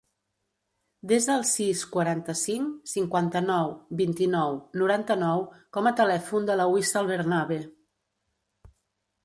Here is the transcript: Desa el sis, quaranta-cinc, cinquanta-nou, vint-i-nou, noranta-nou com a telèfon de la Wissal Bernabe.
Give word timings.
Desa 1.09 1.33
el 1.39 1.43
sis, 1.49 1.83
quaranta-cinc, 1.95 2.71
cinquanta-nou, 2.93 3.69
vint-i-nou, 4.01 4.57
noranta-nou 4.83 5.45
com 5.79 5.91
a 5.91 5.95
telèfon 6.03 6.49
de 6.51 6.59
la 6.63 6.69
Wissal 6.75 7.11
Bernabe. 7.15 7.61